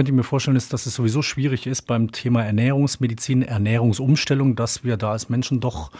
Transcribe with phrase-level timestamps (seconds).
[0.00, 4.82] könnte ich mir vorstellen, ist, dass es sowieso schwierig ist beim Thema Ernährungsmedizin, Ernährungsumstellung, dass
[4.82, 5.90] wir da als Menschen doch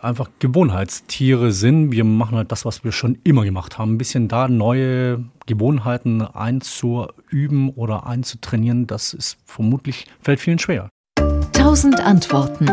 [0.00, 1.92] einfach Gewohnheitstiere sind.
[1.92, 3.92] Wir machen halt das, was wir schon immer gemacht haben.
[3.92, 10.88] Ein bisschen da neue Gewohnheiten einzuüben oder einzutrainieren, das ist vermutlich, fällt vielen schwer.
[11.52, 12.66] Tausend Antworten.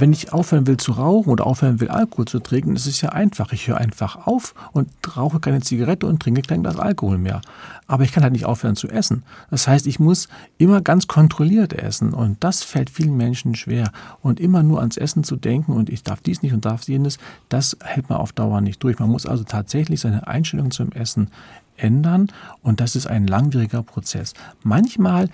[0.00, 3.08] Wenn ich aufhören will zu rauchen oder aufhören will, Alkohol zu trinken, ist es ja
[3.08, 3.52] einfach.
[3.52, 7.40] Ich höre einfach auf und rauche keine Zigarette und trinke kein Glas Alkohol mehr.
[7.88, 9.24] Aber ich kann halt nicht aufhören zu essen.
[9.50, 13.90] Das heißt, ich muss immer ganz kontrolliert essen und das fällt vielen Menschen schwer.
[14.22, 17.18] Und immer nur ans Essen zu denken und ich darf dies nicht und darf jenes,
[17.48, 19.00] das hält man auf Dauer nicht durch.
[19.00, 21.28] Man muss also tatsächlich seine Einstellung zum Essen
[21.76, 22.28] ändern
[22.62, 24.34] und das ist ein langwieriger Prozess.
[24.62, 25.28] Manchmal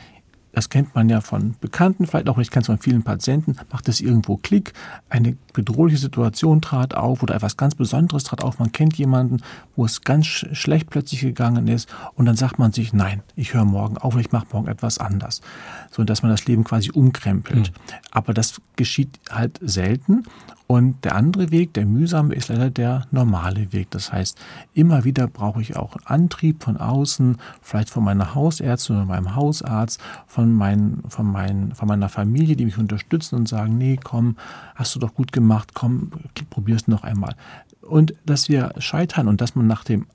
[0.54, 3.88] das kennt man ja von Bekannten, vielleicht auch, ich kenne es von vielen Patienten, macht
[3.88, 4.72] es irgendwo Klick,
[5.10, 9.42] eine bedrohliche Situation trat auf oder etwas ganz Besonderes trat auf, man kennt jemanden,
[9.76, 13.64] wo es ganz schlecht plötzlich gegangen ist und dann sagt man sich, nein, ich höre
[13.64, 15.42] morgen auf, ich mache morgen etwas anders.
[15.90, 17.70] So dass man das Leben quasi umkrempelt.
[17.70, 17.94] Mhm.
[18.10, 20.24] Aber das geschieht halt selten
[20.66, 23.90] und der andere Weg, der mühsame, ist leider der normale Weg.
[23.90, 24.38] Das heißt,
[24.72, 30.00] immer wieder brauche ich auch Antrieb von außen, vielleicht von meiner Hausärztin oder meinem Hausarzt,
[30.26, 34.36] von, mein, von, mein, von meiner Familie, die mich unterstützen und sagen, nee, komm,
[34.74, 36.10] hast du doch gut gemacht, komm,
[36.50, 37.34] probier es noch einmal.
[37.80, 40.06] Und dass wir scheitern und dass man nach dem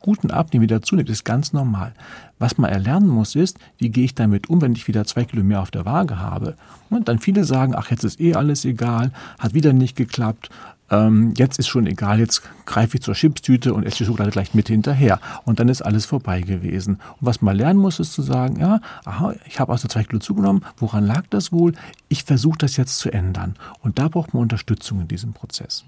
[0.00, 1.92] guten Abnehmen wieder zunimmt, ist ganz normal.
[2.38, 5.42] Was man erlernen muss, ist, wie gehe ich damit um, wenn ich wieder zwei Kilo
[5.42, 6.56] mehr auf der Waage habe.
[6.88, 10.50] Und dann viele sagen, ach, jetzt ist eh alles egal, hat wieder nicht geklappt,
[10.90, 14.54] ähm, jetzt ist schon egal, jetzt greife ich zur Chipstüte und esse die Schokolade gleich
[14.54, 15.20] mit hinterher.
[15.44, 16.94] Und dann ist alles vorbei gewesen.
[16.94, 20.18] Und was man lernen muss, ist zu sagen, ja, aha, ich habe also zwei Kilo
[20.18, 21.72] zugenommen, woran lag das wohl?
[22.08, 23.56] Ich versuche das jetzt zu ändern.
[23.80, 25.84] Und da braucht man Unterstützung in diesem Prozess.